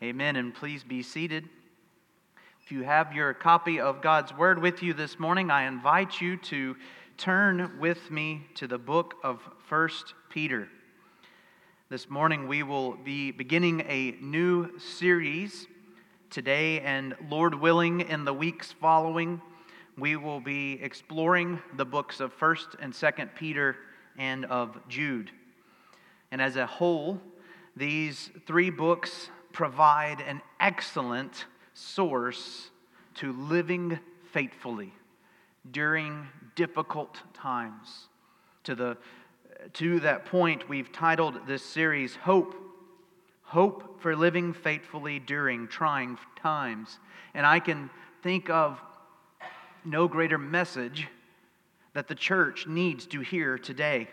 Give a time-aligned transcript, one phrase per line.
[0.00, 0.36] Amen.
[0.36, 1.48] And please be seated.
[2.62, 6.36] If you have your copy of God's Word with you this morning, I invite you
[6.36, 6.76] to
[7.16, 9.88] turn with me to the book of 1
[10.30, 10.68] Peter.
[11.88, 15.66] This morning, we will be beginning a new series
[16.30, 19.42] today, and Lord willing, in the weeks following,
[19.96, 23.74] we will be exploring the books of 1st and 2nd Peter
[24.16, 25.32] and of Jude.
[26.30, 27.20] And as a whole,
[27.76, 32.70] these three books provide an excellent source
[33.14, 33.98] to living
[34.32, 34.92] faithfully
[35.70, 38.08] during difficult times.
[38.64, 38.96] To, the,
[39.74, 42.54] to that point, we've titled this series Hope.
[43.42, 46.98] Hope for living faithfully during trying times.
[47.34, 47.90] And I can
[48.22, 48.80] think of
[49.84, 51.08] no greater message
[51.94, 54.08] that the church needs to hear today.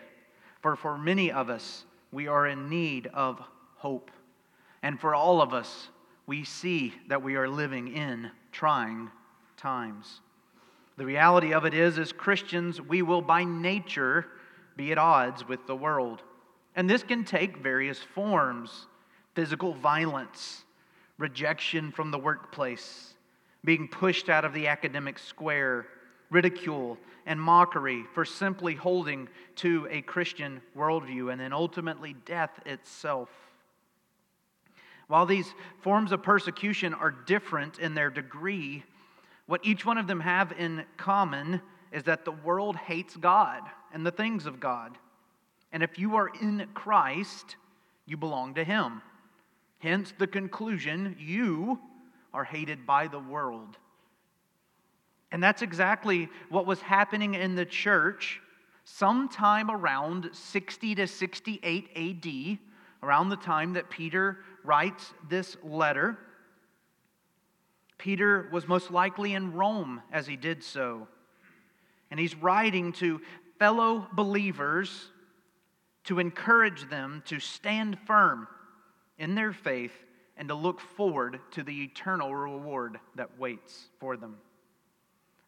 [0.62, 3.40] For for many of us, we are in need of
[3.76, 4.10] hope.
[4.86, 5.88] And for all of us,
[6.28, 9.10] we see that we are living in trying
[9.56, 10.20] times.
[10.96, 14.28] The reality of it is, as Christians, we will by nature
[14.76, 16.22] be at odds with the world.
[16.76, 18.86] And this can take various forms
[19.34, 20.62] physical violence,
[21.18, 23.14] rejection from the workplace,
[23.64, 25.86] being pushed out of the academic square,
[26.30, 33.30] ridicule, and mockery for simply holding to a Christian worldview, and then ultimately death itself.
[35.08, 38.84] While these forms of persecution are different in their degree,
[39.46, 41.60] what each one of them have in common
[41.92, 44.98] is that the world hates God and the things of God.
[45.72, 47.56] And if you are in Christ,
[48.06, 49.02] you belong to Him.
[49.78, 51.78] Hence the conclusion you
[52.34, 53.78] are hated by the world.
[55.30, 58.40] And that's exactly what was happening in the church
[58.84, 62.58] sometime around 60 to 68 AD,
[63.06, 66.18] around the time that Peter writes this letter.
[67.98, 71.06] Peter was most likely in Rome as he did so.
[72.10, 73.20] And he's writing to
[73.58, 75.10] fellow believers
[76.04, 78.48] to encourage them to stand firm
[79.18, 79.92] in their faith
[80.36, 84.36] and to look forward to the eternal reward that waits for them.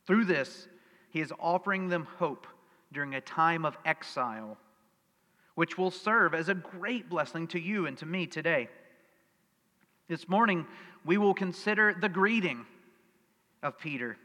[0.07, 0.69] Through this,
[1.11, 2.47] he is offering them hope
[2.93, 4.57] during a time of exile,
[5.59, 8.69] which will serve as a great blessing to you and to me today.
[10.07, 10.65] This morning,
[11.05, 12.65] we will consider the greeting
[13.61, 14.17] of Peter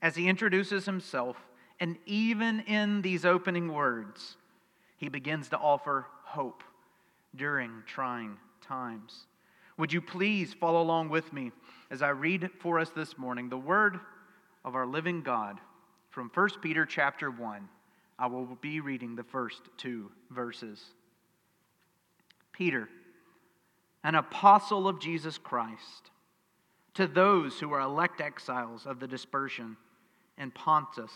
[0.00, 1.36] as he introduces himself,
[1.80, 4.36] and even in these opening words,
[4.96, 6.62] he begins to offer hope
[7.34, 9.26] during trying times.
[9.78, 11.50] Would you please follow along with me
[11.90, 13.98] as I read for us this morning the word
[14.64, 15.58] of our living God
[16.10, 17.68] from 1 Peter chapter 1.
[18.18, 20.82] I will be reading the first two verses.
[22.52, 22.88] Peter
[24.06, 26.12] an apostle of Jesus Christ,
[26.94, 29.76] to those who are elect exiles of the dispersion
[30.38, 31.10] in Pontus,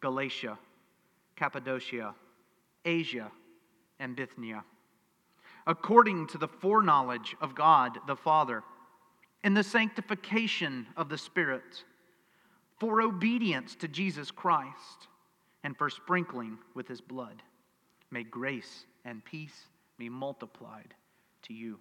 [0.00, 0.58] Galatia,
[1.36, 2.14] Cappadocia,
[2.86, 3.30] Asia,
[4.00, 4.64] and Bithynia,
[5.66, 8.62] according to the foreknowledge of God the Father,
[9.42, 11.84] in the sanctification of the Spirit,
[12.80, 15.08] for obedience to Jesus Christ,
[15.64, 17.42] and for sprinkling with his blood.
[18.10, 19.66] May grace and peace
[19.98, 20.94] be multiplied
[21.42, 21.78] to you.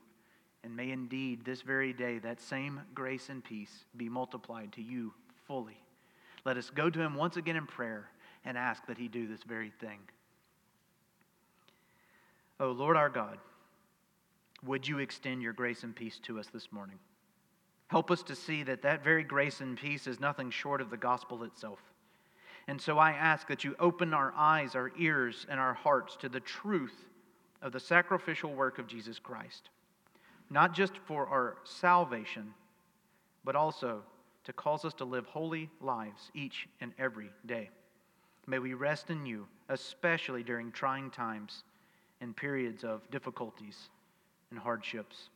[0.63, 5.13] And may indeed this very day that same grace and peace be multiplied to you
[5.45, 5.77] fully.
[6.45, 8.09] Let us go to him once again in prayer
[8.45, 9.99] and ask that he do this very thing.
[12.59, 13.37] Oh, Lord our God,
[14.65, 16.99] would you extend your grace and peace to us this morning?
[17.87, 20.97] Help us to see that that very grace and peace is nothing short of the
[20.97, 21.79] gospel itself.
[22.67, 26.29] And so I ask that you open our eyes, our ears, and our hearts to
[26.29, 26.95] the truth
[27.61, 29.69] of the sacrificial work of Jesus Christ
[30.53, 32.53] not just for our salvation,
[33.43, 34.03] but also
[34.43, 37.69] to cause us to live holy lives each and every day.
[38.45, 41.63] May we rest in you, especially during trying times
[42.21, 43.89] and periods of difficulties
[44.51, 45.29] and hardships.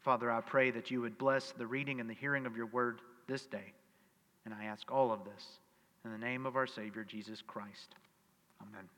[0.00, 3.00] Father, I pray that you would bless the reading and the hearing of your word
[3.26, 3.72] this day.
[4.44, 5.44] And I ask all of this
[6.06, 7.96] in the name of our Savior, Jesus Christ.
[8.62, 8.88] Amen.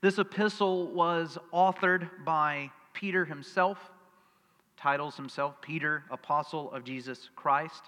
[0.00, 3.78] This epistle was authored by Peter himself
[4.84, 7.84] titles himself Peter, Apostle of Jesus Christ.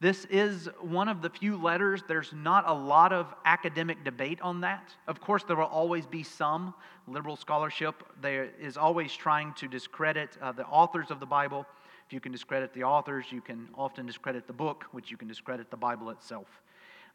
[0.00, 4.62] This is one of the few letters, there's not a lot of academic debate on
[4.62, 4.92] that.
[5.06, 6.74] Of course, there will always be some.
[7.06, 11.66] Liberal scholarship there is always trying to discredit uh, the authors of the Bible.
[12.06, 15.28] If you can discredit the authors, you can often discredit the book, which you can
[15.28, 16.48] discredit the Bible itself.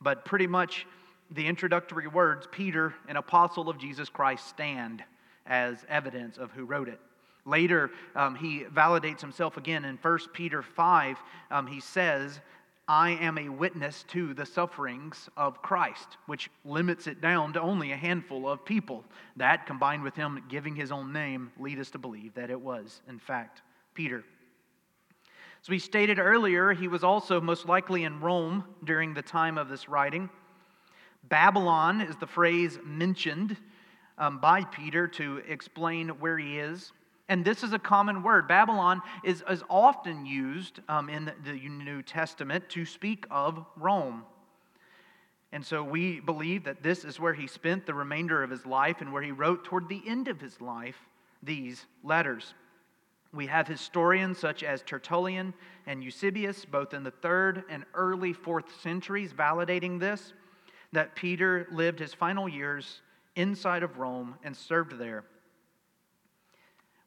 [0.02, 0.86] But pretty much
[1.32, 5.04] the introductory words, Peter, an apostle of Jesus Christ, stand
[5.46, 7.00] as evidence of who wrote it.
[7.46, 11.18] Later, um, he validates himself again in 1 Peter 5.
[11.52, 12.40] Um, he says,
[12.88, 17.92] I am a witness to the sufferings of Christ, which limits it down to only
[17.92, 19.04] a handful of people.
[19.38, 23.02] That, combined with him giving his own name, lead us to believe that it was,
[23.08, 23.62] in fact,
[23.96, 24.24] Peter.
[25.66, 29.68] As we stated earlier, he was also most likely in Rome during the time of
[29.68, 30.30] this writing.
[31.24, 33.58] Babylon is the phrase mentioned
[34.20, 36.92] um, by Peter to explain where he is.
[37.30, 38.48] And this is a common word.
[38.48, 44.24] Babylon is, is often used um, in the New Testament to speak of Rome.
[45.52, 49.02] And so we believe that this is where he spent the remainder of his life
[49.02, 51.00] and where he wrote toward the end of his life
[51.42, 52.54] these letters.
[53.36, 55.54] We have historians such as Tertullian
[55.88, 60.32] and Eusebius, both in the third and early fourth centuries, validating this
[60.94, 63.02] that Peter lived his final years
[63.36, 65.26] inside of Rome and served there.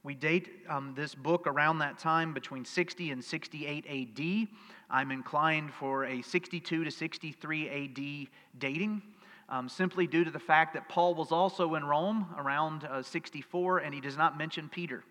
[0.03, 4.49] We date um, this book around that time between 60 and 68 AD.
[4.91, 9.03] I'm inclined for a 62 to 63 AD dating,
[9.49, 13.79] um, simply due to the fact that Paul was also in Rome around uh, 64
[13.79, 15.05] and he does not mention Peter.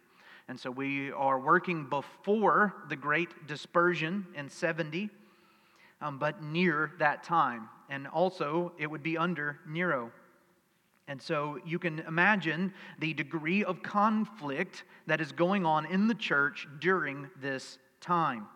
[0.50, 5.10] And so we are working before the great dispersion in 70,
[6.02, 7.68] um, but near that time.
[7.90, 10.12] And also, it would be under Nero.
[11.10, 16.16] And so you can imagine the degree of conflict that is going on in the
[16.16, 18.48] church during this time.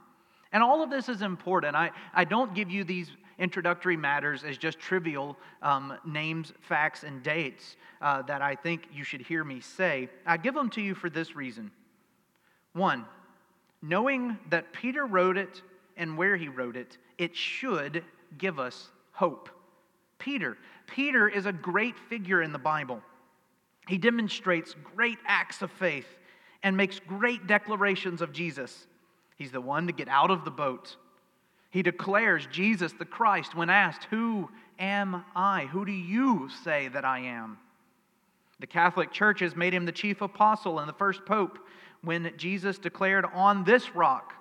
[0.51, 1.75] And all of this is important.
[1.75, 3.09] I, I don't give you these
[3.39, 9.03] introductory matters as just trivial um, names, facts, and dates uh, that I think you
[9.03, 10.09] should hear me say.
[10.25, 11.71] I give them to you for this reason.
[12.73, 13.05] One,
[13.81, 15.61] knowing that Peter wrote it
[15.97, 18.03] and where he wrote it, it should
[18.37, 19.49] give us hope.
[20.17, 20.57] Peter.
[20.87, 23.01] Peter is a great figure in the Bible.
[23.87, 26.07] He demonstrates great acts of faith
[26.63, 28.87] and makes great declarations of Jesus.
[29.37, 30.95] He's the one to get out of the boat.
[31.71, 35.65] He declares Jesus the Christ when asked, Who am I?
[35.65, 37.57] Who do you say that I am?
[38.59, 41.57] The Catholic Church has made him the chief apostle and the first pope
[42.03, 44.33] when Jesus declared, On this rock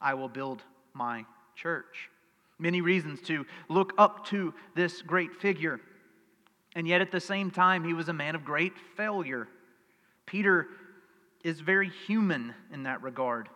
[0.00, 0.62] I will build
[0.94, 2.10] my church.
[2.58, 5.80] Many reasons to look up to this great figure.
[6.74, 9.48] And yet, at the same time, he was a man of great failure.
[10.26, 10.68] Peter
[11.44, 13.48] is very human in that regard.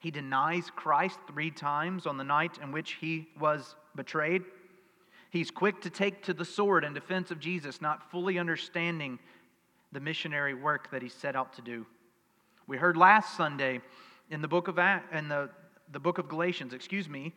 [0.00, 4.42] He denies Christ three times on the night in which he was betrayed.
[5.30, 9.18] He's quick to take to the sword in defense of Jesus, not fully understanding
[9.92, 11.86] the missionary work that he set out to do.
[12.66, 13.80] We heard last Sunday
[14.30, 15.50] in the book of in the,
[15.92, 17.34] the book of Galatians, excuse me,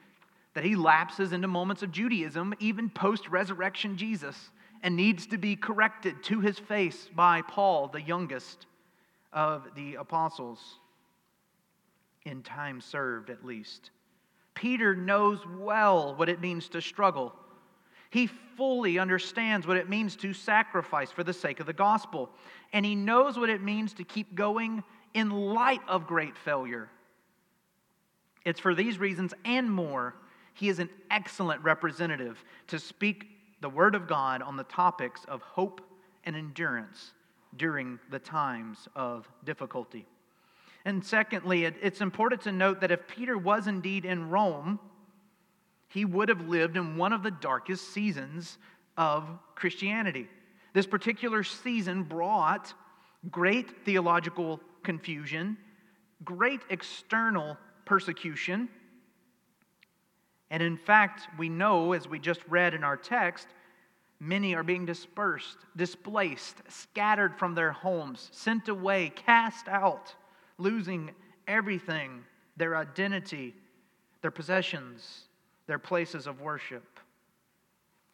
[0.54, 4.52] that he lapses into moments of Judaism, even post resurrection Jesus,
[4.82, 8.68] and needs to be corrected to his face by Paul, the youngest
[9.34, 10.60] of the apostles,
[12.24, 13.92] in time served at least.
[14.54, 17.36] Peter knows well what it means to struggle.
[18.10, 22.32] He fully understands what it means to sacrifice for the sake of the gospel.
[22.74, 24.84] And he knows what it means to keep going
[25.14, 26.90] in light of great failure.
[28.46, 30.16] It's for these reasons and more
[30.54, 33.28] he is an excellent representative to speak
[33.62, 35.82] the Word of God on the topics of hope
[36.24, 37.14] and endurance
[37.56, 40.06] during the times of difficulty.
[40.86, 44.80] And secondly, it's important to note that if Peter was indeed in Rome,
[45.90, 48.58] he would have lived in one of the darkest seasons
[48.96, 50.28] of Christianity.
[50.74, 52.74] This particular season brought
[53.30, 55.58] great theological confusion,
[56.24, 58.70] great external persecution,
[60.50, 63.48] and in fact, we know, as we just read in our text,
[64.22, 70.16] many are being dispersed, displaced, scattered from their homes, sent away, cast out,
[70.58, 71.12] losing
[71.50, 72.24] everything
[72.56, 73.54] their identity,
[74.22, 75.24] their possessions,
[75.68, 76.98] their places of worship.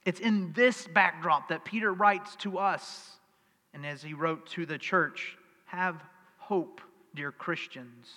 [0.05, 3.11] It's in this backdrop that Peter writes to us,
[3.75, 5.37] and as he wrote to the church,
[5.67, 6.01] have
[6.47, 6.81] hope,
[7.15, 8.07] dear Christians.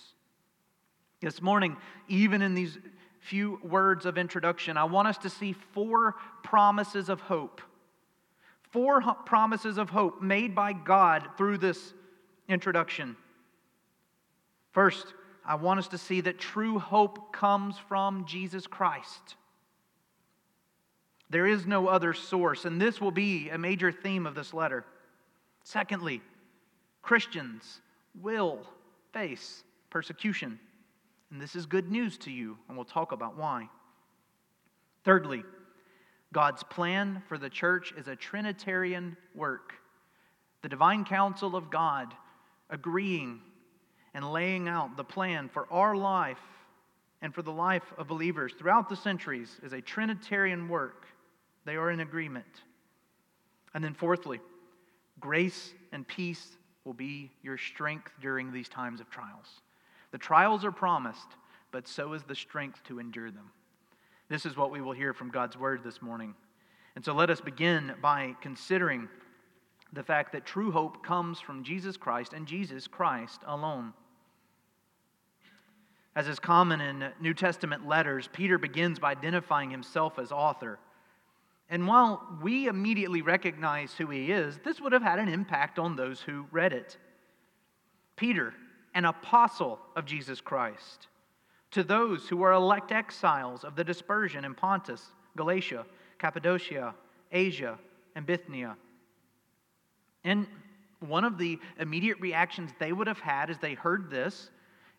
[1.20, 1.76] This morning,
[2.08, 2.76] even in these
[3.20, 7.60] few words of introduction, I want us to see four promises of hope.
[8.70, 11.94] Four promises of hope made by God through this
[12.48, 13.16] introduction.
[14.72, 15.14] First,
[15.44, 19.36] I want us to see that true hope comes from Jesus Christ.
[21.30, 24.84] There is no other source, and this will be a major theme of this letter.
[25.62, 26.20] Secondly,
[27.02, 27.80] Christians
[28.20, 28.60] will
[29.12, 30.58] face persecution.
[31.30, 33.68] And this is good news to you, and we'll talk about why.
[35.04, 35.42] Thirdly,
[36.32, 39.74] God's plan for the church is a Trinitarian work.
[40.62, 42.14] The divine counsel of God
[42.70, 43.40] agreeing
[44.14, 46.40] and laying out the plan for our life
[47.22, 51.06] and for the life of believers throughout the centuries is a Trinitarian work.
[51.64, 52.44] They are in agreement.
[53.74, 54.40] And then, fourthly,
[55.20, 56.56] grace and peace
[56.86, 59.60] will be your strength during these times of trials.
[60.12, 61.28] The trials are promised,
[61.72, 63.50] but so is the strength to endure them.
[64.28, 66.34] This is what we will hear from God's word this morning.
[66.94, 69.08] And so let us begin by considering
[69.92, 73.92] the fact that true hope comes from Jesus Christ and Jesus Christ alone.
[76.14, 80.78] As is common in New Testament letters, Peter begins by identifying himself as author.
[81.68, 85.96] And while we immediately recognize who he is, this would have had an impact on
[85.96, 86.96] those who read it.
[88.14, 88.54] Peter,
[88.94, 91.08] an apostle of Jesus Christ,
[91.72, 95.84] to those who are elect exiles of the dispersion in Pontus, Galatia,
[96.18, 96.94] Cappadocia,
[97.32, 97.76] Asia,
[98.14, 98.76] and Bithynia.
[100.24, 100.46] And
[101.00, 104.50] one of the immediate reactions they would have had as they heard this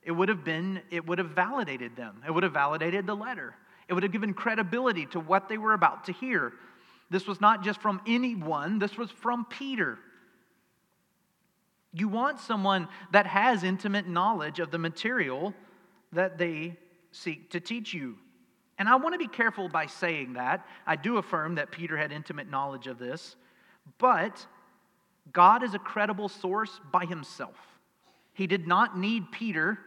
[0.04, 2.24] it would have been, it would have validated them.
[2.26, 3.56] It would have validated the letter.
[3.88, 6.54] It would have given credibility to what they were about to hear.
[7.10, 9.98] This was not just from anyone, this was from Peter.
[11.94, 15.54] You want someone that has intimate knowledge of the material
[16.12, 16.76] that they
[17.12, 18.18] seek to teach you.
[18.78, 20.68] And I want to be careful by saying that.
[20.86, 23.36] I do affirm that Peter had intimate knowledge of this,
[23.98, 24.46] but
[25.32, 27.56] God is a credible source by himself.
[28.34, 29.80] He did not need Peter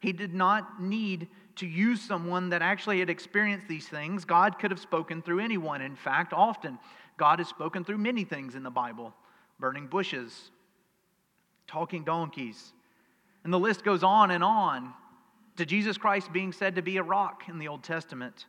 [0.00, 4.24] he did not need to use someone that actually had experienced these things.
[4.24, 5.80] God could have spoken through anyone.
[5.80, 6.78] In fact, often,
[7.16, 9.14] God has spoken through many things in the Bible
[9.58, 10.50] burning bushes,
[11.66, 12.72] talking donkeys,
[13.42, 14.92] and the list goes on and on
[15.56, 18.44] to Jesus Christ being said to be a rock in the Old Testament.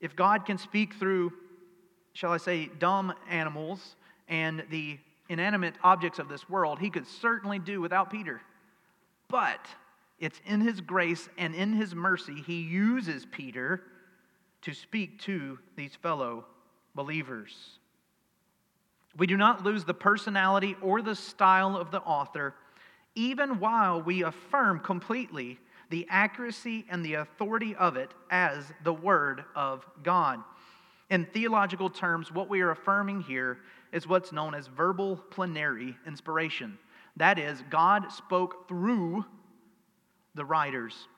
[0.00, 1.32] If God can speak through,
[2.12, 3.96] shall I say, dumb animals
[4.28, 8.42] and the inanimate objects of this world, he could certainly do without Peter.
[9.28, 9.64] But
[10.18, 13.82] it's in his grace and in his mercy, he uses Peter
[14.62, 16.46] to speak to these fellow
[16.94, 17.78] believers.
[19.16, 22.54] We do not lose the personality or the style of the author,
[23.14, 25.58] even while we affirm completely
[25.90, 30.40] the accuracy and the authority of it as the Word of God.
[31.10, 33.58] In theological terms, what we are affirming here
[33.92, 36.78] is what's known as verbal plenary inspiration.
[37.18, 39.26] That is, God spoke through
[40.34, 41.08] the writers.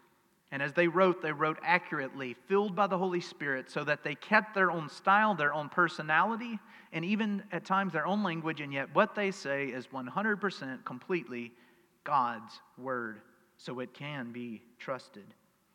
[0.51, 4.15] And as they wrote, they wrote accurately, filled by the Holy Spirit, so that they
[4.15, 6.59] kept their own style, their own personality,
[6.93, 11.53] and even at times their own language, and yet what they say is 100% completely
[12.05, 13.21] God's word,
[13.57, 15.25] so it can be trusted.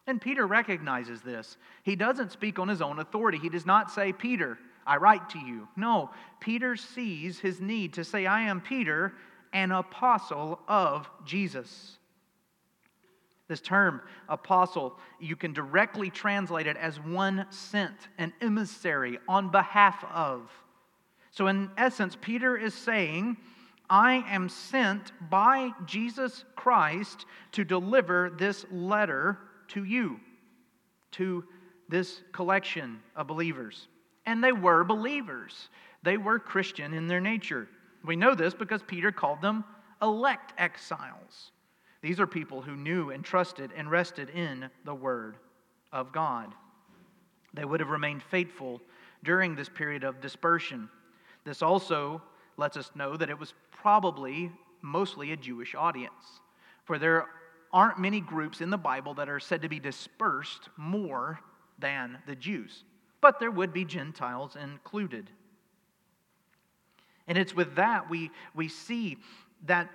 [0.07, 1.57] And Peter recognizes this.
[1.83, 3.37] He doesn't speak on his own authority.
[3.37, 5.67] He does not say, Peter, I write to you.
[5.75, 9.13] No, Peter sees his need to say, I am Peter,
[9.53, 11.98] an apostle of Jesus.
[13.49, 20.05] This term, apostle, you can directly translate it as one sent, an emissary on behalf
[20.13, 20.49] of.
[21.31, 23.37] So, in essence, Peter is saying,
[23.89, 29.39] I am sent by Jesus Christ to deliver this letter
[29.69, 30.19] to you,
[31.13, 31.43] to
[31.89, 33.87] this collection of believers.
[34.27, 35.69] And they were believers,
[36.03, 37.67] they were Christian in their nature.
[38.05, 39.65] We know this because Peter called them
[40.03, 41.51] elect exiles.
[42.01, 45.37] These are people who knew and trusted and rested in the Word
[45.91, 46.53] of God.
[47.53, 48.81] They would have remained faithful
[49.23, 50.89] during this period of dispersion.
[51.43, 52.21] This also
[52.57, 54.51] lets us know that it was probably
[54.81, 56.41] mostly a Jewish audience,
[56.85, 57.25] for there
[57.73, 61.39] aren't many groups in the Bible that are said to be dispersed more
[61.79, 62.83] than the Jews,
[63.21, 65.29] but there would be Gentiles included.
[67.27, 69.17] And it's with that we, we see
[69.65, 69.89] that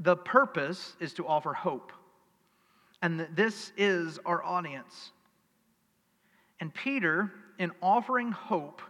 [0.00, 1.92] the purpose is to offer hope.
[3.02, 5.12] And this is our audience.
[6.58, 8.82] And Peter, in offering hope,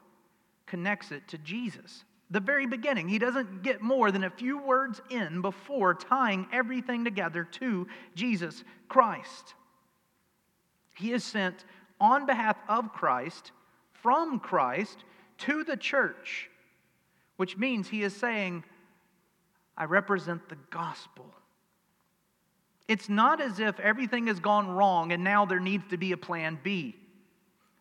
[0.66, 2.04] connects it to Jesus.
[2.30, 7.04] The very beginning, he doesn't get more than a few words in before tying everything
[7.04, 9.54] together to Jesus Christ.
[10.94, 11.64] He is sent
[12.00, 13.50] on behalf of Christ,
[13.92, 15.04] from Christ,
[15.38, 16.50] to the church,
[17.36, 18.62] which means he is saying,
[19.80, 21.24] I represent the gospel.
[22.86, 26.18] It's not as if everything has gone wrong and now there needs to be a
[26.18, 26.94] plan B.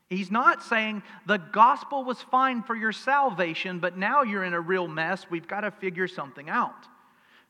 [0.09, 4.61] He's not saying the gospel was fine for your salvation, but now you're in a
[4.61, 5.29] real mess.
[5.29, 6.87] We've got to figure something out.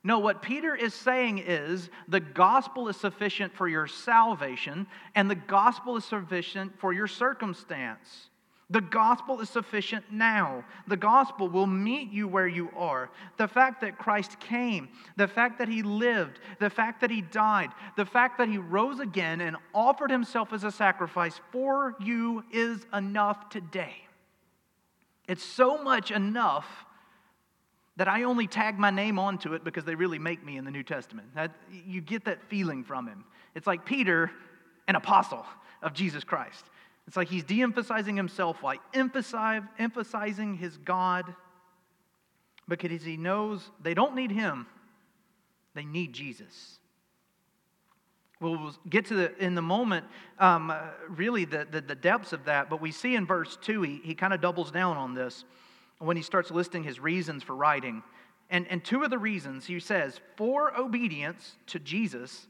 [0.03, 5.36] No, what Peter is saying is the gospel is sufficient for your salvation, and the
[5.36, 8.28] gospel is sufficient for your circumstance.
[8.71, 10.63] The gospel is sufficient now.
[10.88, 13.09] The gospel will meet you where you are.
[13.38, 17.69] The fact that Christ came, the fact that he lived, the fact that he died,
[17.97, 22.85] the fact that he rose again and offered himself as a sacrifice for you is
[22.93, 23.95] enough today.
[25.27, 26.67] It's so much enough
[27.95, 30.71] that I only tag my name onto it because they really make me in the
[30.71, 31.27] New Testament.
[31.33, 33.25] That, you get that feeling from him.
[33.55, 34.31] It's like Peter,
[34.88, 35.45] an apostle
[35.81, 36.65] of Jesus Christ.
[37.10, 38.63] It's like he's de emphasizing himself
[38.94, 41.34] emphasize, emphasizing his God
[42.68, 44.68] because he knows they don't need him,
[45.74, 46.78] they need Jesus.
[48.39, 50.06] We'll get to the, in the moment,
[50.38, 53.82] um, uh, really, the, the, the, depths of that, but we see in verse 2,
[53.82, 55.46] he, he kind of doubles down on this
[55.98, 58.04] when he starts listing his reasons for writing.
[58.51, 62.46] And, and two of the reasons, he says, for obedience to Jesus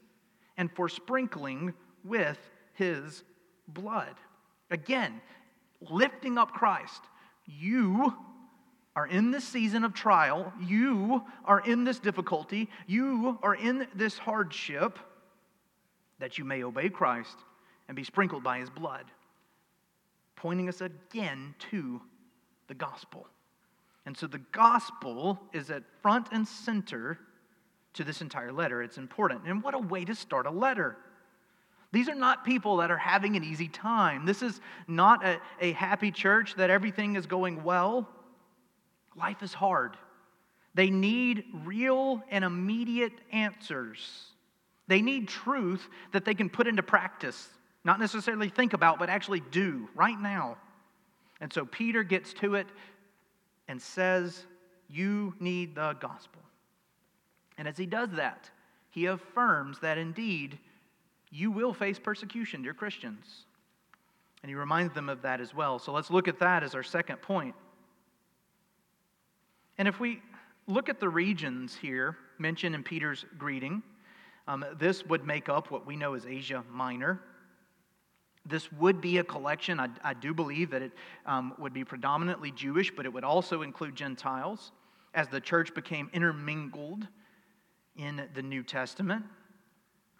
[0.57, 1.73] and for sprinkling
[2.03, 2.37] with
[2.73, 3.23] his
[3.69, 4.15] blood.
[4.71, 5.21] Again,
[5.89, 7.01] lifting up Christ.
[7.45, 8.13] You
[8.95, 10.51] are in this season of trial.
[10.61, 12.69] You are in this difficulty.
[12.85, 14.99] You are in this hardship
[16.19, 17.37] that you may obey Christ
[17.87, 19.05] and be sprinkled by his blood.
[20.35, 22.01] Pointing us again to
[22.67, 23.27] the gospel.
[24.05, 27.19] And so the gospel is at front and center
[27.93, 28.81] to this entire letter.
[28.81, 29.41] It's important.
[29.45, 30.97] And what a way to start a letter!
[31.91, 34.25] These are not people that are having an easy time.
[34.25, 38.07] This is not a, a happy church that everything is going well.
[39.15, 39.97] Life is hard.
[40.75, 44.27] They need real and immediate answers.
[44.87, 47.49] They need truth that they can put into practice,
[47.83, 50.57] not necessarily think about, but actually do right now.
[51.41, 52.67] And so Peter gets to it
[53.67, 54.45] and says,
[54.87, 56.41] You need the gospel.
[57.57, 58.49] And as he does that,
[58.91, 60.59] he affirms that indeed
[61.31, 63.45] you will face persecution, dear Christians.
[64.41, 65.79] And he reminds them of that as well.
[65.79, 67.55] So let's look at that as our second point.
[69.77, 70.21] And if we
[70.67, 73.83] look at the regions here mentioned in Peter's greeting,
[74.47, 77.19] um, this would make up what we know as Asia Minor.
[78.45, 79.79] This would be a collection.
[79.79, 80.91] I, I do believe that it
[81.25, 84.71] um, would be predominantly Jewish, but it would also include Gentiles
[85.13, 87.07] as the church became intermingled
[87.95, 89.25] in the New Testament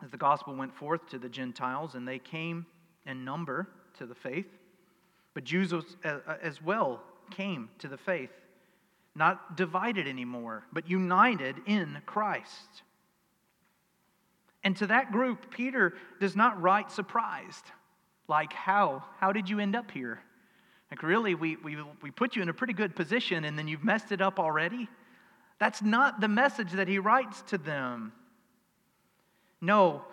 [0.04, 2.66] as the gospel went forth to the Gentiles, and they came
[3.06, 4.48] in number to the faith.
[5.34, 8.32] But Jews uh, uh, as well came to the faith,
[9.16, 12.84] not divided anymore, but united in Christ.
[14.64, 17.66] And to that group, Peter does not write surprised.
[18.28, 19.04] Like, how?
[19.18, 20.22] How did you end up here?
[20.92, 23.84] Like, really, we, we, we put you in a pretty good position and then you've
[23.84, 24.90] messed it up already?
[25.60, 28.14] That's not the message that he writes to them.
[29.62, 30.04] No,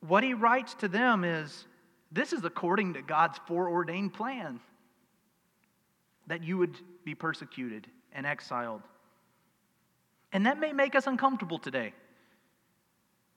[0.00, 1.66] what he writes to them is
[2.12, 4.60] this is according to God's foreordained plan
[6.26, 8.82] that you would be persecuted and exiled.
[10.32, 11.94] And that may make us uncomfortable today.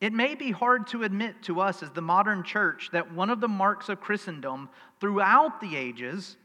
[0.01, 3.41] It may be hard to admit to us as the modern church that one of
[3.41, 6.37] the marks of Christendom throughout the ages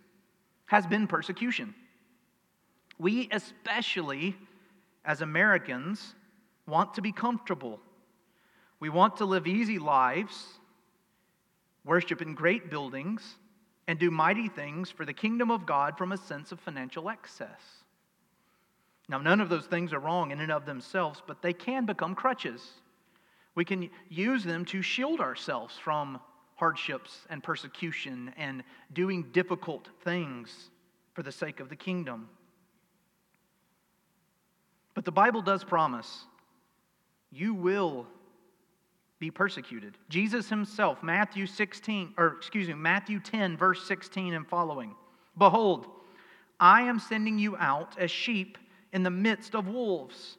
[0.66, 1.74] has been persecution.
[2.98, 4.36] We, especially
[5.04, 6.14] as Americans,
[6.66, 7.80] want to be comfortable
[8.80, 10.46] we want to live easy lives,
[11.84, 13.36] worship in great buildings,
[13.86, 17.60] and do mighty things for the kingdom of God from a sense of financial excess.
[19.08, 22.14] Now, none of those things are wrong in and of themselves, but they can become
[22.14, 22.62] crutches.
[23.54, 26.20] We can use them to shield ourselves from
[26.56, 30.70] hardships and persecution and doing difficult things
[31.12, 32.28] for the sake of the kingdom.
[34.94, 36.24] But the Bible does promise
[37.30, 38.06] you will
[39.24, 39.96] be persecuted.
[40.10, 44.94] Jesus himself, Matthew 16, or excuse me, Matthew 10, verse 16 and following.
[45.38, 45.86] Behold,
[46.60, 48.58] I am sending you out as sheep
[48.92, 50.36] in the midst of wolves.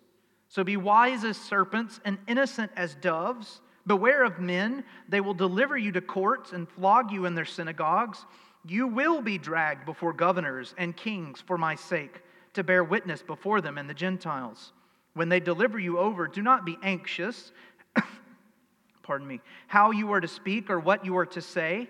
[0.50, 3.60] So be wise as serpents and innocent as doves.
[3.88, 8.24] Beware of men, they will deliver you to courts and flog you in their synagogues.
[8.68, 12.22] You will be dragged before governors and kings for my sake,
[12.54, 14.74] to bear witness before them and the Gentiles.
[15.16, 17.52] When they deliver you over, do not be anxious
[19.06, 21.88] pardon me, how you are to speak or what you are to say,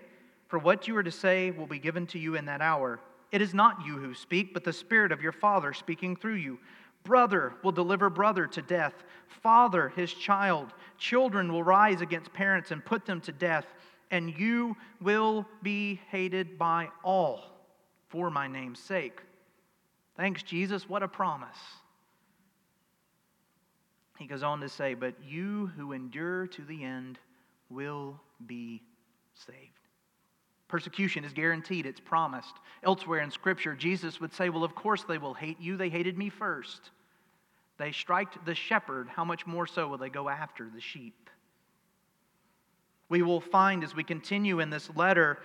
[0.48, 3.00] for what you are to say will be given to you in that hour.
[3.32, 6.58] It is not you who speak, but the Spirit of your Father speaking through you.
[7.02, 8.94] Brother will deliver brother to death,
[9.42, 10.74] father his child.
[10.98, 13.66] Children will rise against parents and put them to death,
[14.10, 17.44] and you will be hated by all
[18.08, 19.20] for my name's sake.
[20.16, 20.88] Thanks, Jesus.
[20.88, 21.58] What a promise.
[24.18, 27.18] He goes on to say, But you who endure to the end
[27.70, 28.82] will be
[29.34, 29.58] saved.
[30.68, 32.54] Persecution is guaranteed, it's promised.
[32.82, 35.76] Elsewhere in Scripture, Jesus would say, Well, of course they will hate you.
[35.76, 36.90] They hated me first.
[37.78, 39.08] They striked the shepherd.
[39.08, 41.30] How much more so will they go after the sheep?
[43.08, 45.38] We will find as we continue in this letter,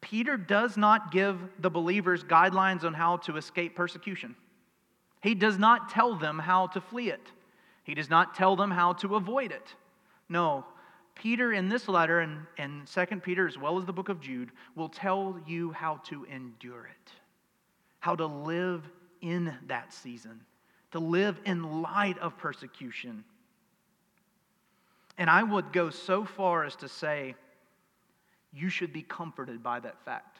[0.00, 4.36] Peter does not give the believers guidelines on how to escape persecution.
[5.22, 7.32] He does not tell them how to flee it,
[7.84, 9.74] he does not tell them how to avoid it.
[10.28, 10.64] No,
[11.14, 14.50] Peter, in this letter and, and 2 Peter, as well as the book of Jude,
[14.74, 17.12] will tell you how to endure it,
[18.00, 18.82] how to live
[19.20, 20.40] in that season,
[20.90, 23.22] to live in light of persecution.
[25.18, 27.36] And I would go so far as to say,
[28.52, 30.38] you should be comforted by that fact.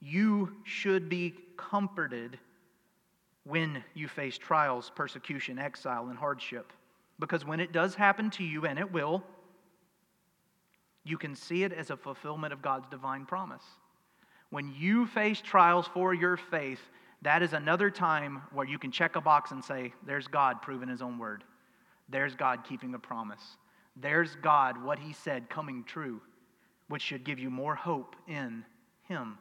[0.00, 2.38] You should be comforted
[3.44, 6.72] when you face trials, persecution, exile, and hardship.
[7.18, 9.22] Because when it does happen to you, and it will,
[11.04, 13.62] you can see it as a fulfillment of God's divine promise.
[14.50, 16.80] When you face trials for your faith,
[17.22, 20.88] that is another time where you can check a box and say, There's God proving
[20.88, 21.44] his own word.
[22.08, 23.42] There's God keeping a promise.
[23.96, 26.20] There's God, what he said, coming true,
[26.88, 28.64] which should give you more hope in
[29.08, 29.38] him.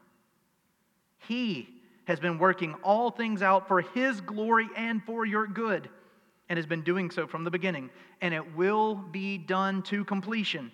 [1.28, 1.70] He
[2.06, 5.90] has been working all things out for his glory and for your good,
[6.50, 7.90] and has been doing so from the beginning,
[8.22, 10.72] and it will be done to completion.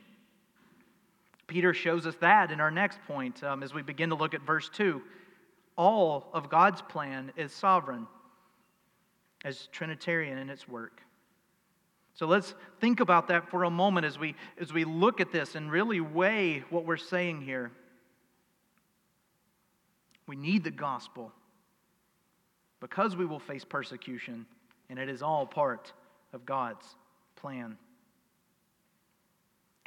[1.47, 4.41] Peter shows us that in our next point um, as we begin to look at
[4.41, 5.01] verse 2.
[5.75, 8.05] All of God's plan is sovereign,
[9.43, 11.01] as Trinitarian in its work.
[12.13, 15.55] So let's think about that for a moment as we, as we look at this
[15.55, 17.71] and really weigh what we're saying here.
[20.29, 21.31] We need the gospel
[22.79, 24.45] because we will face persecution,
[24.87, 25.91] and it is all part
[26.33, 26.85] of God's
[27.35, 27.79] plan.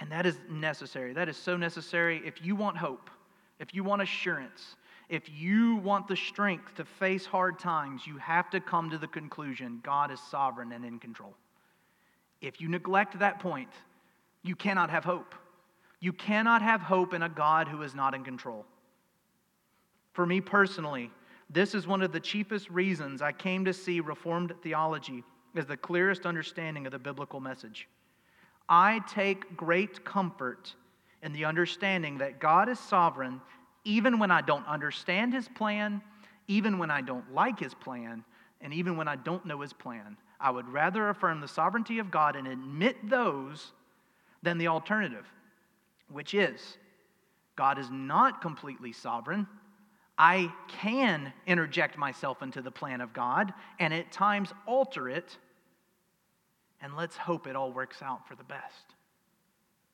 [0.01, 1.13] And that is necessary.
[1.13, 3.09] That is so necessary if you want hope,
[3.61, 4.75] if you want assurance,
[5.09, 9.07] if you want the strength to face hard times, you have to come to the
[9.07, 11.37] conclusion God is sovereign and in control.
[12.41, 13.71] If you neglect that point,
[14.43, 15.37] you cannot have hope.
[16.01, 18.67] You cannot have hope in a God who is not in control.
[20.13, 21.11] For me personally,
[21.51, 25.23] this is one of the chiefest reasons I came to see Reformed theology
[25.55, 27.89] as the clearest understanding of the biblical message.
[28.69, 30.75] I take great comfort
[31.23, 33.41] in the understanding that God is sovereign
[33.85, 36.01] even when I don't understand his plan,
[36.49, 38.25] even when I don't like his plan,
[38.61, 40.17] and even when I don't know his plan.
[40.41, 43.73] I would rather affirm the sovereignty of God and admit those
[44.43, 45.27] than the alternative,
[46.11, 46.79] which is
[47.57, 49.47] God is not completely sovereign.
[50.19, 55.37] I can interject myself into the plan of God and at times alter it
[56.81, 58.95] and let's hope it all works out for the best.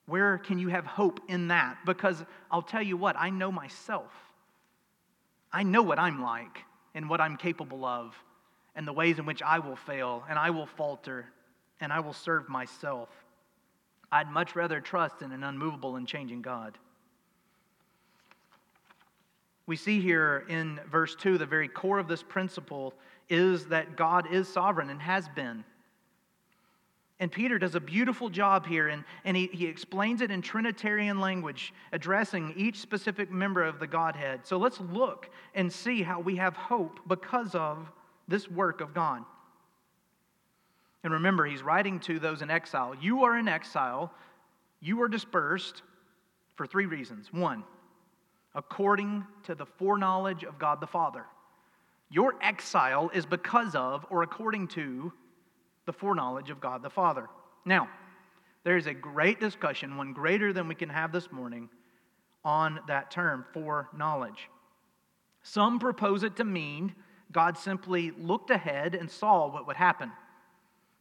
[0.06, 1.78] Where can you have hope in that?
[1.84, 4.10] Because I'll tell you what, I know myself.
[5.52, 8.14] I know what I'm like and what I'm capable of
[8.74, 11.26] and the ways in which I will fail and I will falter
[11.80, 13.08] and I will serve myself.
[14.10, 16.78] I'd much rather trust in an unmovable and changing God.
[19.68, 22.94] We see here in verse 2 the very core of this principle
[23.28, 25.62] is that God is sovereign and has been.
[27.20, 31.20] And Peter does a beautiful job here, and, and he, he explains it in Trinitarian
[31.20, 34.46] language, addressing each specific member of the Godhead.
[34.46, 37.92] So let's look and see how we have hope because of
[38.26, 39.22] this work of God.
[41.04, 42.94] And remember, he's writing to those in exile.
[42.98, 44.14] You are in exile,
[44.80, 45.82] you are dispersed
[46.56, 47.30] for three reasons.
[47.32, 47.64] One,
[48.54, 51.24] according to the foreknowledge of God the Father.
[52.10, 55.12] Your exile is because of or according to
[55.86, 57.28] the foreknowledge of God the Father.
[57.64, 57.88] Now,
[58.64, 61.68] there is a great discussion, one greater than we can have this morning,
[62.44, 64.48] on that term, foreknowledge.
[65.42, 66.94] Some propose it to mean
[67.30, 70.12] God simply looked ahead and saw what would happen.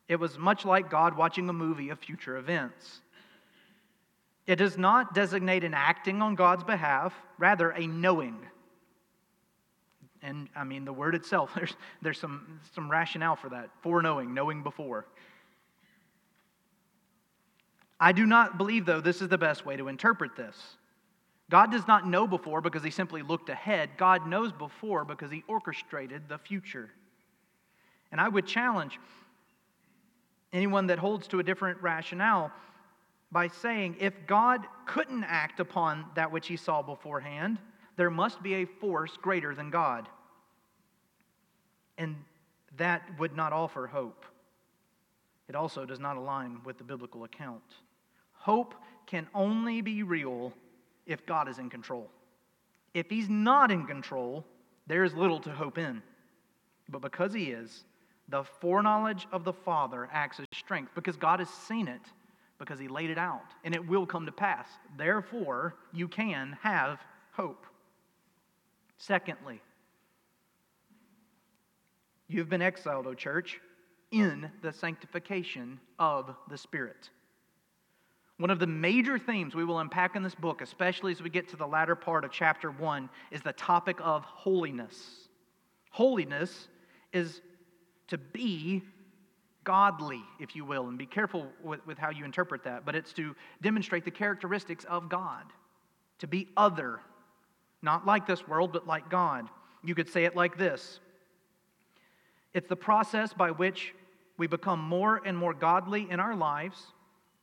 [0.08, 3.02] It was much like God watching a movie of future events.
[4.48, 8.40] It does not designate an acting on God's behalf, rather, a knowing.
[10.22, 14.64] And I mean, the word itself, there's, there's some, some rationale for that foreknowing, knowing
[14.64, 15.06] before.
[18.00, 20.56] I do not believe, though, this is the best way to interpret this.
[21.50, 23.92] God does not know before because he simply looked ahead.
[23.98, 26.90] God knows before because he orchestrated the future.
[28.12, 29.00] And I would challenge
[30.54, 32.52] anyone that holds to a different rationale
[33.32, 37.58] by saying if God couldn't act upon that which he saw beforehand,
[37.96, 40.08] there must be a force greater than God.
[41.98, 42.16] And
[42.78, 44.26] that would not offer hope.
[45.50, 47.64] It also does not align with the biblical account.
[48.34, 50.54] Hope can only be real
[51.06, 52.10] if God is in control.
[52.94, 54.46] If He's not in control,
[54.86, 56.02] there is little to hope in.
[56.90, 57.84] But because He is,
[58.30, 62.02] the foreknowledge of the Father acts as strength because God has seen it,
[62.60, 64.68] because He laid it out, and it will come to pass.
[64.98, 67.00] Therefore, you can have
[67.32, 67.66] hope.
[68.98, 69.62] Secondly,
[72.28, 73.60] you've been exiled, O church,
[74.12, 77.10] in the sanctification of the Spirit.
[78.38, 81.50] One of the major themes we will unpack in this book, especially as we get
[81.50, 85.28] to the latter part of chapter 1, is the topic of holiness.
[85.90, 86.68] Holiness
[87.14, 87.42] is
[88.08, 88.84] to be
[89.68, 93.12] godly, if you will, and be careful with, with how you interpret that, but it's
[93.12, 95.44] to demonstrate the characteristics of God,
[96.20, 97.02] to be other,
[97.82, 99.50] not like this world, but like God.
[99.84, 101.02] You could say it like this
[102.54, 103.94] it's the process by which
[104.38, 106.82] we become more and more godly in our lives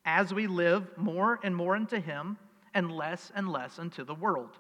[0.07, 2.39] as we live more and more into Him
[2.73, 4.57] and less and less into the world.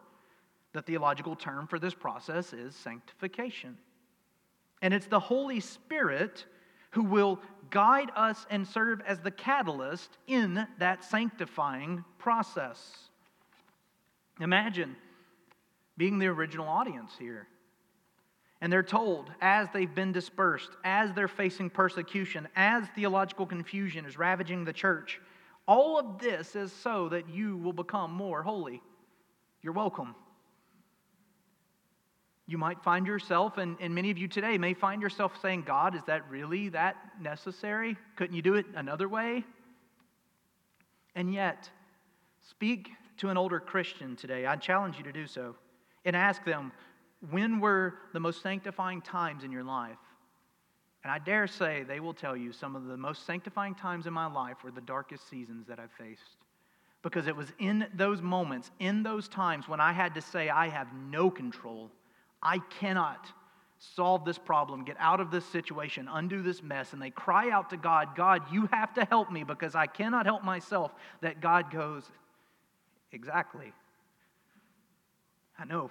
[0.74, 3.78] The theological term for this process is sanctification.
[4.82, 6.44] And it's the Holy Spirit
[6.94, 13.08] who will guide us and serve as the catalyst in that sanctifying process.
[14.40, 14.94] Imagine
[15.96, 17.48] being the original audience here.
[18.60, 24.16] And they're told, as they've been dispersed, as they're facing persecution, as theological confusion is
[24.16, 25.20] ravaging the church,
[25.66, 28.80] all of this is so that you will become more holy.
[29.62, 30.14] You're welcome.
[32.46, 35.94] You might find yourself, and, and many of you today may find yourself saying, God,
[35.94, 37.96] is that really that necessary?
[38.16, 39.44] Couldn't you do it another way?
[41.14, 41.70] And yet,
[42.50, 44.44] speak to an older Christian today.
[44.44, 45.54] I challenge you to do so
[46.04, 46.72] and ask them,
[47.30, 49.96] when were the most sanctifying times in your life?
[51.02, 54.12] And I dare say they will tell you some of the most sanctifying times in
[54.12, 56.36] my life were the darkest seasons that I've faced.
[57.02, 60.68] Because it was in those moments, in those times, when I had to say, I
[60.68, 61.90] have no control.
[62.44, 63.26] I cannot
[63.78, 66.92] solve this problem, get out of this situation, undo this mess.
[66.92, 70.26] And they cry out to God, God, you have to help me because I cannot
[70.26, 70.92] help myself.
[71.20, 72.10] That God goes,
[73.14, 73.72] Exactly.
[75.56, 75.90] I know.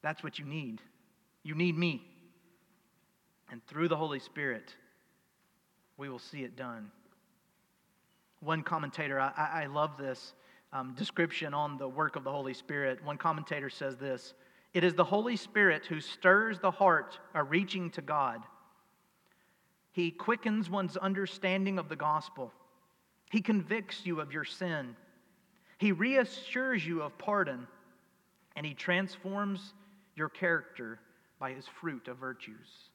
[0.00, 0.80] That's what you need.
[1.42, 2.02] You need me.
[3.50, 4.74] And through the Holy Spirit,
[5.98, 6.90] we will see it done.
[8.40, 10.32] One commentator, I, I love this
[10.72, 13.04] um, description on the work of the Holy Spirit.
[13.04, 14.32] One commentator says this
[14.74, 18.42] It is the Holy Spirit who stirs the heart a reaching to God.
[19.92, 22.52] He quickens one's understanding of the gospel.
[23.30, 24.94] He convicts you of your sin.
[25.78, 27.66] He reassures you of pardon.
[28.56, 29.74] And he transforms
[30.16, 30.98] your character
[31.38, 32.90] by his fruit of virtues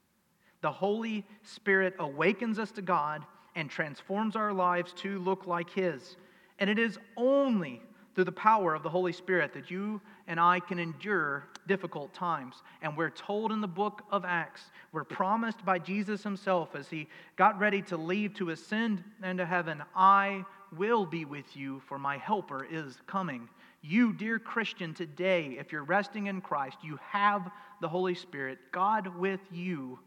[0.64, 6.16] the Holy Spirit awakens us to God and transforms our lives to look like His.
[6.58, 7.82] And it is only
[8.16, 12.56] through the power of the Holy Spirit that you and I can endure difficult times.
[12.82, 17.08] And we're told in the book of Acts, we're promised by Jesus himself as he
[17.36, 20.46] got ready to leave to ascend into heaven, I
[20.78, 23.48] will be with you, for my helper is coming.
[23.82, 29.08] You, dear Christian, today, if you're resting in Christ, you have the Holy Spirit, God
[29.18, 30.00] with you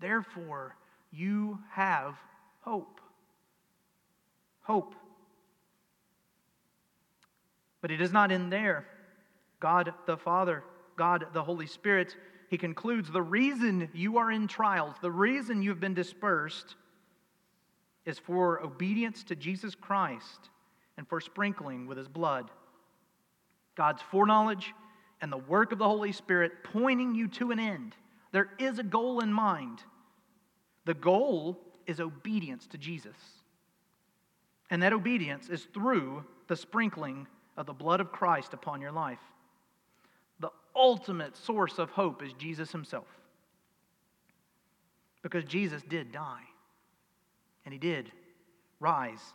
[0.00, 0.76] Therefore,
[1.12, 2.16] you have
[2.60, 3.00] hope.
[4.62, 4.94] Hope.
[7.80, 8.86] But it is not in there.
[9.60, 10.64] God the Father,
[10.96, 12.16] God the Holy Spirit,
[12.48, 16.74] he concludes the reason you are in trials, the reason you've been dispersed,
[18.04, 20.50] is for obedience to Jesus Christ
[20.96, 22.50] and for sprinkling with his blood.
[23.74, 24.72] God's foreknowledge
[25.20, 27.94] and the work of the Holy Spirit pointing you to an end
[28.36, 29.82] there is a goal in mind.
[30.84, 33.16] The goal is obedience to Jesus.
[34.68, 39.20] And that obedience is through the sprinkling of the blood of Christ upon your life.
[40.76, 43.06] Ultimate source of hope is Jesus himself.
[45.22, 46.42] Because Jesus did die,
[47.64, 48.12] and he did
[48.78, 49.32] rise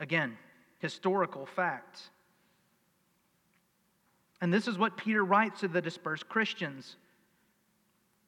[0.00, 0.36] again.
[0.78, 2.00] Historical fact.
[4.40, 6.96] And this is what Peter writes to the dispersed Christians.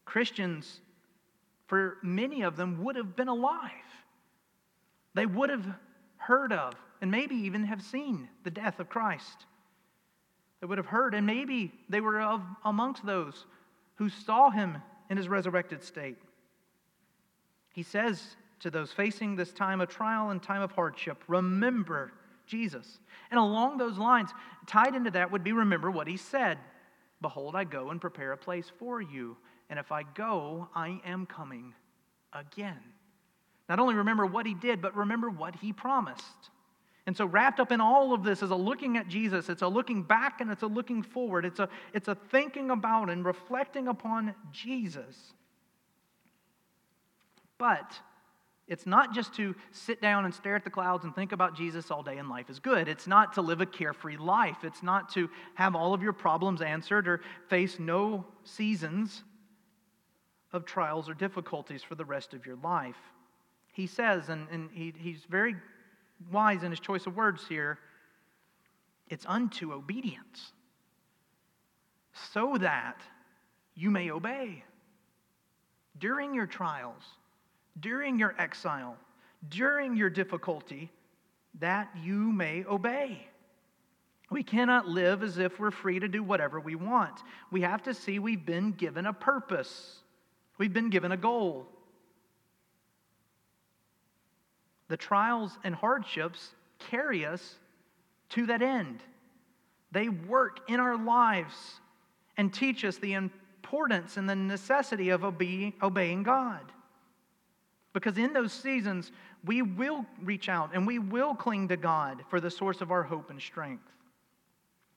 [0.05, 0.81] Christians,
[1.69, 3.71] for many of them, would have been alive.
[5.15, 5.67] They would have
[6.17, 9.47] heard of and maybe even have seen the death of Christ.
[10.61, 13.46] They would have heard, and maybe they were of, amongst those
[13.96, 16.18] who saw him in his resurrected state.
[17.73, 22.12] He says to those facing this time of trial and time of hardship, remember
[22.46, 22.99] Jesus.
[23.31, 24.31] And along those lines,
[24.66, 26.59] tied into that would be remember what he said
[27.23, 29.37] Behold, I go and prepare a place for you.
[29.68, 31.75] And if I go, I am coming
[32.33, 32.81] again.
[33.68, 36.51] Not only remember what he did, but remember what he promised.
[37.07, 39.49] And so, wrapped up in all of this is a looking at Jesus.
[39.49, 41.45] It's a looking back and it's a looking forward.
[41.45, 45.17] It's a, it's a thinking about and reflecting upon Jesus.
[47.59, 47.99] But
[48.71, 51.91] it's not just to sit down and stare at the clouds and think about Jesus
[51.91, 52.87] all day and life is good.
[52.87, 54.59] It's not to live a carefree life.
[54.63, 59.25] It's not to have all of your problems answered or face no seasons
[60.53, 62.97] of trials or difficulties for the rest of your life.
[63.73, 65.57] He says, and, and he, he's very
[66.30, 67.78] wise in his choice of words here
[69.09, 70.52] it's unto obedience,
[72.33, 73.00] so that
[73.74, 74.62] you may obey
[75.98, 77.02] during your trials
[77.78, 78.96] during your exile,
[79.48, 80.90] during your difficulty,
[81.59, 83.26] that you may obey.
[84.30, 87.20] We cannot live as if we're free to do whatever we want.
[87.50, 90.00] We have to see we've been given a purpose,
[90.59, 91.66] we've been given a goal.
[94.90, 96.50] The trials and hardships
[96.81, 97.55] carry us
[98.31, 98.98] to that end.
[99.92, 101.55] They work in our lives
[102.37, 106.72] and teach us the importance and the necessity of obeying God.
[107.92, 109.12] Because in those seasons,
[109.44, 113.05] we will reach out and we will cling to God for the source of our
[113.05, 113.87] hope and strength.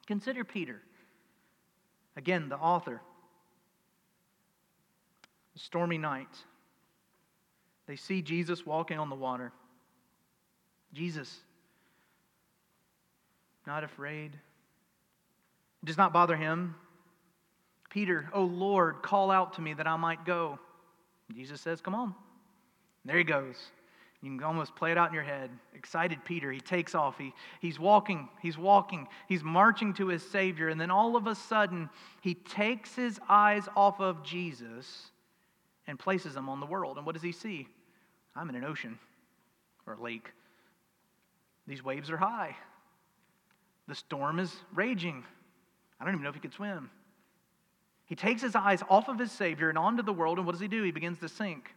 [0.08, 0.82] Consider Peter.
[2.17, 2.99] Again, the author.
[5.53, 6.36] Stormy night.
[7.86, 9.51] They see Jesus walking on the water.
[10.93, 11.39] Jesus,
[13.65, 14.34] not afraid.
[15.82, 16.75] It does not bother him.
[17.89, 20.60] Peter, oh Lord, call out to me that I might go.
[21.34, 22.13] Jesus says, Come on.
[23.06, 23.56] There he goes.
[24.21, 25.49] You can almost play it out in your head.
[25.75, 27.17] Excited Peter, he takes off.
[27.17, 30.69] He, he's walking, he's walking, he's marching to his Savior.
[30.69, 31.89] And then all of a sudden,
[32.21, 35.12] he takes his eyes off of Jesus
[35.88, 36.95] and places them on the world.
[36.95, 37.67] And what does he see?
[38.34, 38.97] I'm in an ocean
[39.86, 40.32] or a lake.
[41.67, 42.56] These waves are high.
[43.88, 45.23] The storm is raging.
[45.99, 46.89] I don't even know if he could swim.
[48.06, 50.62] He takes his eyes off of his Savior and onto the world, and what does
[50.62, 50.84] he do?
[50.84, 51.73] He begins to sink.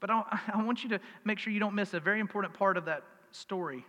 [0.00, 2.86] But I, want you to make sure you don't miss a very important part of
[2.86, 3.84] that story.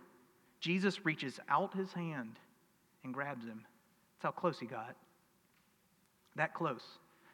[0.60, 2.38] Jesus reaches out his hand
[3.02, 3.64] and grabs him.
[4.16, 4.94] That's how close he got.
[6.36, 6.84] That close.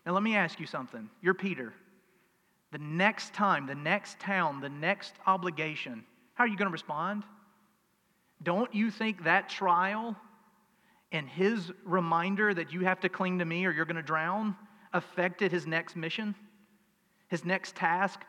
[0.06, 1.10] Now, let me ask you something.
[1.20, 1.74] You're Peter.
[2.72, 7.24] The next time, the next town, the next obligation, how are you going to respond?
[8.42, 10.16] Don't you think that trial
[11.10, 14.56] and his reminder that you have to cling to me or you're going to drown
[14.92, 16.34] affected his next mission,
[17.28, 18.20] his next task?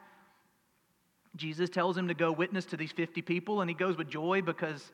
[1.36, 4.42] Jesus tells him to go witness to these 50 people, and he goes with joy
[4.42, 4.92] because,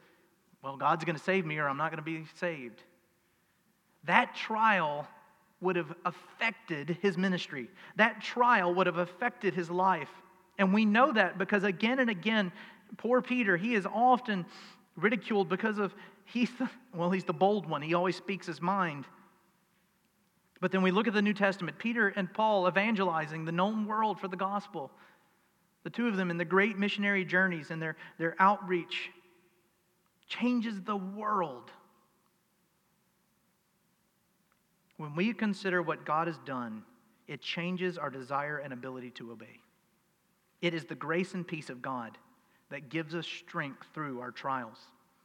[0.61, 2.83] well, God's going to save me or I'm not going to be saved.
[4.03, 5.07] That trial
[5.61, 7.69] would have affected his ministry.
[7.95, 10.09] That trial would have affected his life.
[10.57, 12.51] And we know that because again and again,
[12.97, 14.45] poor Peter, he is often
[14.95, 15.93] ridiculed because of
[16.25, 17.81] he's the, well, he's the bold one.
[17.81, 19.05] He always speaks his mind.
[20.61, 24.19] But then we look at the New Testament, Peter and Paul evangelizing the known world
[24.19, 24.91] for the gospel.
[25.83, 29.11] The two of them in the great missionary journeys and their, their outreach
[30.27, 31.71] changes the world.
[34.97, 36.83] When we consider what God has done,
[37.27, 39.59] it changes our desire and ability to obey.
[40.61, 42.17] It is the grace and peace of God
[42.69, 44.77] that gives us strength through our trials.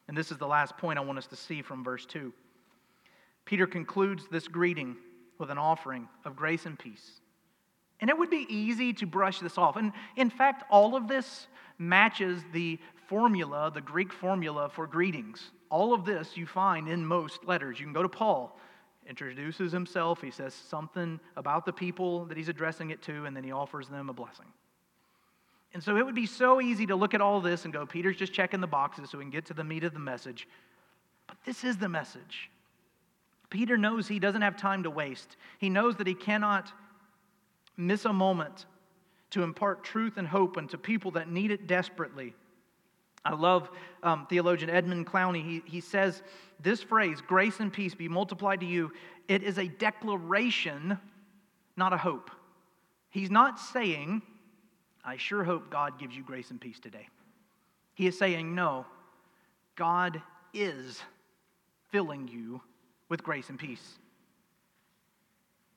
[0.09, 2.33] And this is the last point I want us to see from verse 2.
[3.45, 4.97] Peter concludes this greeting
[5.39, 7.21] with an offering of grace and peace.
[8.01, 9.77] And it would be easy to brush this off.
[9.77, 11.47] And in fact, all of this
[11.79, 15.51] matches the formula, the Greek formula for greetings.
[15.71, 17.79] All of this you find in most letters.
[17.79, 18.59] You can go to Paul,
[19.09, 23.45] introduces himself, he says something about the people that he's addressing it to, and then
[23.45, 24.47] he offers them a blessing.
[25.73, 28.17] And so it would be so easy to look at all this and go, Peter's
[28.17, 30.49] just checking the boxes so we can get to the meat of the message.
[31.27, 32.51] But this is the message.
[33.51, 35.37] Peter knows he doesn't have time to waste.
[35.59, 36.73] He knows that he cannot
[37.77, 38.67] miss a moment
[39.31, 42.35] to impart truth and hope unto people that need it desperately.
[43.25, 43.71] I love
[44.03, 45.45] um, theologian Edmund Clowney.
[45.45, 46.23] He, he says
[46.61, 48.93] this phrase, grace and peace be multiplied to you,
[49.29, 50.99] it is a declaration,
[51.77, 52.31] not a hope.
[53.11, 54.23] He's not saying,
[55.05, 57.09] I sure hope God gives you grace and peace today.
[57.95, 58.87] He is saying, no,
[59.77, 60.23] God
[60.53, 61.03] is
[61.91, 62.61] filling you
[63.09, 63.99] with grace and peace.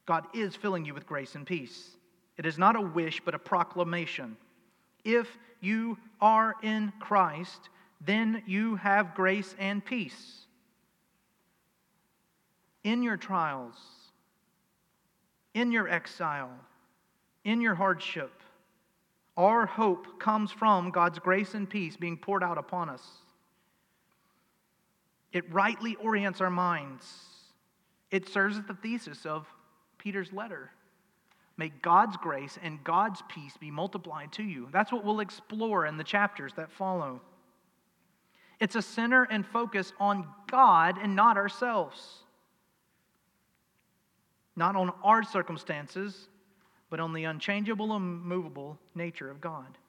[0.06, 1.92] God is filling you with grace and peace.
[2.38, 4.36] It is not a wish, but a proclamation.
[5.04, 5.28] If
[5.62, 7.70] you are in Christ,
[8.06, 10.46] then you have grace and peace.
[12.84, 13.76] In your trials,
[15.54, 16.52] in your exile,
[17.46, 18.43] in your hardship,
[19.36, 23.04] our hope comes from God's grace and peace being poured out upon us.
[25.32, 27.06] It rightly orients our minds.
[28.12, 29.48] It serves as the thesis of
[29.98, 30.70] Peter's letter.
[31.58, 34.70] May God's grace and God's peace be multiplied to you.
[34.72, 37.22] That's what we'll explore in the chapters that follow.
[38.60, 42.20] It's a center and focus on God and not ourselves.
[44.56, 46.28] Not on our circumstances,
[46.94, 49.80] but on the unchangeable and movable nature of God.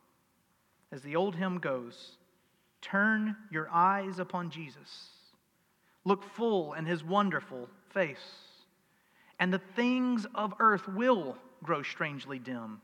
[0.90, 2.12] As the old hymn goes,
[2.80, 5.10] turn your eyes upon Jesus.
[6.06, 8.24] Look full in his wonderful face,
[9.38, 12.80] and the things of earth will grow strangely dim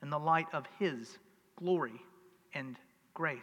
[0.00, 1.18] in the light of His
[1.56, 2.00] glory
[2.54, 2.76] and
[3.14, 3.42] grace.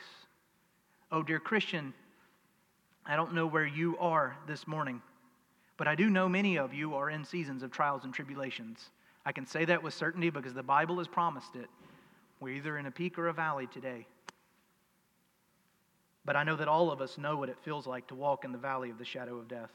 [1.11, 1.93] Oh, dear Christian,
[3.05, 5.01] I don't know where you are this morning,
[5.75, 8.89] but I do know many of you are in seasons of trials and tribulations.
[9.27, 11.69] I can say that with certainty because the Bible has promised it.
[12.39, 14.07] We're either in a peak or a valley today.
[16.23, 18.53] But I know that all of us know what it feels like to walk in
[18.53, 19.71] the valley of the shadow of death.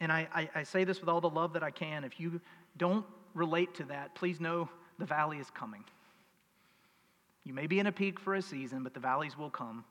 [0.00, 2.04] And I, I, I, say this with all the love that I can.
[2.04, 2.42] If you
[2.76, 5.84] don't relate to that, please know the valley is coming.
[7.44, 9.82] You may be in a peak for a season, but the valleys will come.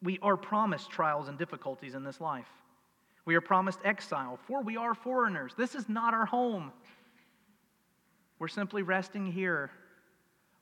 [0.00, 2.46] We are promised trials and difficulties in this life.
[3.28, 5.52] We are promised exile, for we are foreigners.
[5.54, 6.72] This is not our home.
[8.38, 9.70] We're simply resting here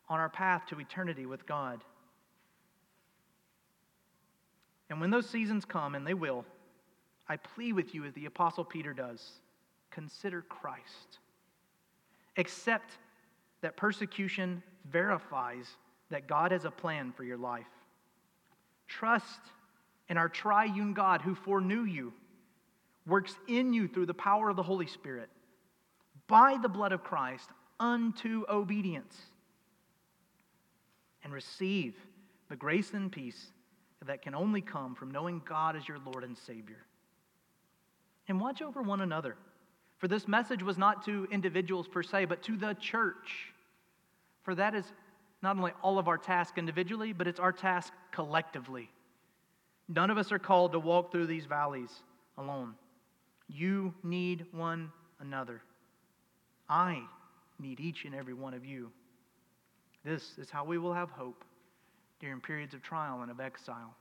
[0.09, 1.85] on our path to eternity with God.
[4.91, 6.45] And when those seasons come, and they will,
[7.29, 9.25] I plead with you as the Apostle Peter does
[9.93, 11.21] consider Christ.
[12.37, 12.99] Accept
[13.61, 14.61] that persecution
[14.91, 15.69] verifies
[16.11, 17.65] that God has a plan for your life.
[18.89, 19.39] Trust
[20.09, 22.13] in our triune God who foreknew you,
[23.07, 25.29] works in you through the power of the Holy Spirit,
[26.27, 27.49] by the blood of Christ,
[27.79, 29.17] unto obedience.
[31.23, 31.95] And receive
[32.49, 33.51] the grace and peace
[34.07, 36.85] that can only come from knowing God as your Lord and Savior.
[38.29, 39.37] And watch over one another.
[39.99, 43.53] For this message was not to individuals per se, but to the church.
[44.43, 44.85] For that is
[45.43, 48.91] not only all of our task individually, but it's our task collectively.
[49.89, 51.91] None of us are called to walk through these valleys
[52.37, 52.75] alone.
[53.49, 54.91] You need one
[55.21, 55.63] another.
[56.69, 57.03] I
[57.59, 58.91] need each and every one of you.
[60.05, 61.45] This is how we will have hope
[62.21, 63.95] during periods of trial and of exile.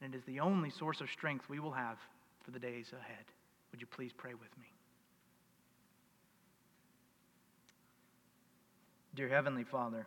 [0.00, 1.98] And it is the only source of strength we will have
[2.44, 3.24] for the days ahead.
[3.72, 4.66] Would you please pray with me?
[9.14, 10.06] Dear Heavenly Father,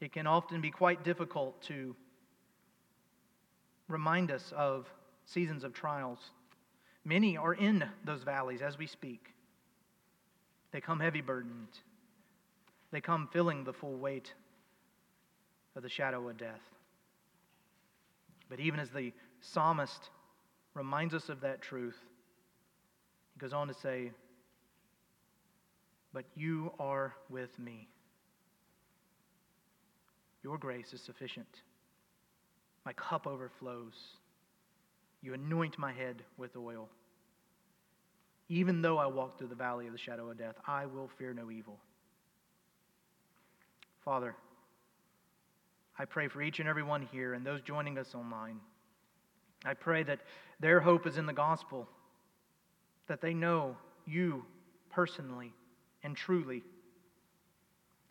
[0.00, 1.94] it can often be quite difficult to
[3.88, 4.86] remind us of
[5.24, 6.18] seasons of trials.
[7.04, 9.34] Many are in those valleys as we speak.
[10.72, 11.78] They come heavy burdened,
[12.90, 14.32] they come feeling the full weight
[15.76, 16.60] of the shadow of death.
[18.48, 20.10] But even as the psalmist
[20.74, 21.96] reminds us of that truth.
[23.32, 24.10] He goes on to say,
[26.12, 27.88] But you are with me.
[30.42, 31.62] Your grace is sufficient.
[32.84, 33.94] My cup overflows.
[35.24, 36.86] You anoint my head with oil.
[38.50, 41.32] Even though I walk through the valley of the shadow of death, I will fear
[41.32, 41.78] no evil.
[44.04, 44.36] Father,
[45.98, 48.60] I pray for each and every one here and those joining us online.
[49.64, 50.20] I pray that
[50.60, 51.88] their hope is in the gospel,
[53.06, 54.44] that they know you
[54.90, 55.54] personally
[56.02, 56.62] and truly,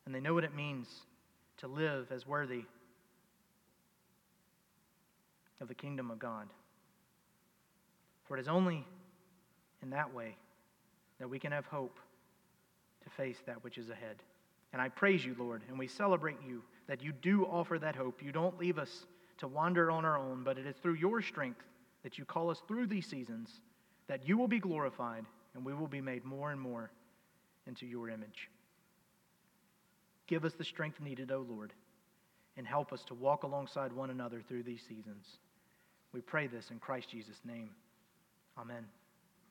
[0.07, 0.87] and they know what it means
[1.57, 2.63] to live as worthy
[5.61, 6.47] of the kingdom of God.
[8.33, 8.83] For it is only
[9.83, 10.35] in that way
[11.19, 11.99] that we can have hope
[13.03, 14.23] to face that which is ahead.
[14.71, 18.23] And I praise you, Lord, and we celebrate you that you do offer that hope.
[18.23, 19.05] You don't leave us
[19.37, 21.61] to wander on our own, but it is through your strength
[22.01, 23.51] that you call us through these seasons
[24.07, 26.89] that you will be glorified and we will be made more and more
[27.67, 28.49] into your image.
[30.25, 31.71] Give us the strength needed, O Lord,
[32.57, 35.37] and help us to walk alongside one another through these seasons.
[36.13, 37.69] We pray this in Christ Jesus' name.
[38.57, 39.02] Amen.